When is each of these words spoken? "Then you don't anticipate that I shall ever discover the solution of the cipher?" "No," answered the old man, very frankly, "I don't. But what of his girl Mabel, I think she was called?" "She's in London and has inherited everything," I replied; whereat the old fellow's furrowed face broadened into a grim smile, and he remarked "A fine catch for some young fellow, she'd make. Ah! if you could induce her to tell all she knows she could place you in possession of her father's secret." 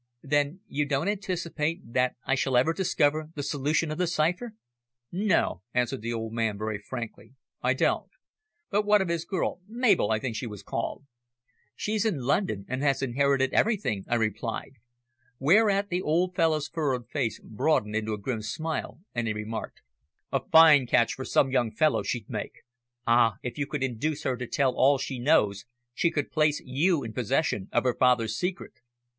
"Then 0.23 0.61
you 0.67 0.87
don't 0.87 1.07
anticipate 1.09 1.93
that 1.93 2.15
I 2.25 2.33
shall 2.33 2.57
ever 2.57 2.73
discover 2.73 3.29
the 3.35 3.43
solution 3.43 3.91
of 3.91 3.99
the 3.99 4.07
cipher?" 4.07 4.55
"No," 5.11 5.61
answered 5.75 6.01
the 6.01 6.11
old 6.11 6.33
man, 6.33 6.57
very 6.57 6.79
frankly, 6.79 7.35
"I 7.61 7.75
don't. 7.75 8.09
But 8.71 8.83
what 8.83 9.03
of 9.03 9.09
his 9.09 9.25
girl 9.25 9.61
Mabel, 9.67 10.09
I 10.09 10.17
think 10.17 10.35
she 10.35 10.47
was 10.47 10.63
called?" 10.63 11.05
"She's 11.75 12.03
in 12.03 12.21
London 12.21 12.65
and 12.67 12.81
has 12.81 13.03
inherited 13.03 13.53
everything," 13.53 14.03
I 14.07 14.15
replied; 14.15 14.71
whereat 15.37 15.89
the 15.89 16.01
old 16.01 16.33
fellow's 16.35 16.67
furrowed 16.67 17.07
face 17.07 17.39
broadened 17.39 17.95
into 17.95 18.13
a 18.13 18.17
grim 18.19 18.41
smile, 18.41 19.01
and 19.13 19.27
he 19.27 19.33
remarked 19.35 19.81
"A 20.31 20.41
fine 20.51 20.87
catch 20.87 21.13
for 21.13 21.25
some 21.25 21.51
young 21.51 21.69
fellow, 21.69 22.01
she'd 22.01 22.27
make. 22.27 22.63
Ah! 23.05 23.35
if 23.43 23.59
you 23.59 23.67
could 23.67 23.83
induce 23.83 24.23
her 24.23 24.35
to 24.35 24.47
tell 24.47 24.73
all 24.73 24.97
she 24.97 25.19
knows 25.19 25.65
she 25.93 26.09
could 26.09 26.31
place 26.31 26.59
you 26.65 27.03
in 27.03 27.13
possession 27.13 27.69
of 27.71 27.83
her 27.83 27.93
father's 27.93 28.35
secret." 28.35 28.73